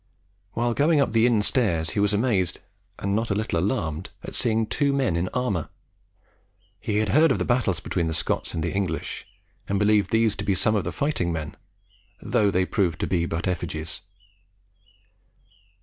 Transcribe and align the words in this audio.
While 0.53 0.73
going 0.73 0.99
up 0.99 1.11
the 1.11 1.27
inn 1.27 1.43
stairs 1.43 1.91
he 1.91 1.99
was 1.99 2.11
amazed 2.11 2.59
and 2.97 3.15
not 3.15 3.29
a 3.29 3.35
little 3.35 3.59
alarmed 3.59 4.09
at 4.23 4.33
seeing 4.33 4.65
two 4.65 4.93
men 4.93 5.15
in 5.15 5.29
armour 5.31 5.69
he 6.79 6.97
had 6.97 7.09
heard 7.09 7.31
of 7.31 7.37
the 7.37 7.45
battles 7.45 7.79
between 7.79 8.07
the 8.07 8.15
Scots 8.15 8.55
and 8.55 8.65
English 8.65 9.27
and 9.69 9.77
believed 9.77 10.09
these 10.09 10.35
to 10.37 10.43
be 10.43 10.55
some 10.55 10.75
of 10.75 10.85
the 10.85 10.91
fighting 10.91 11.31
men; 11.31 11.55
though 12.19 12.49
they 12.49 12.65
proved 12.65 12.99
to 13.01 13.05
be 13.05 13.27
but 13.27 13.47
effigies. 13.47 14.01